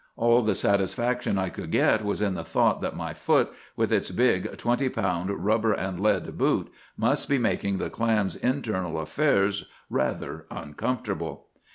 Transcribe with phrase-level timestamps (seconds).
[0.17, 4.09] All the satisfaction I could get was in the thought that my foot, with its
[4.09, 10.47] big, twenty pound, rubber and lead boot, must be making the clam's internal affairs rather
[10.49, 11.49] uncomfortable.